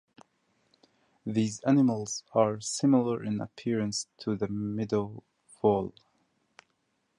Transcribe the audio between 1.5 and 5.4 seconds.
animals are similar in appearance to the meadow